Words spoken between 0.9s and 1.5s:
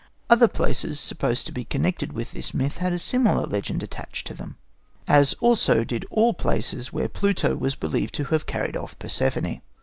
supposed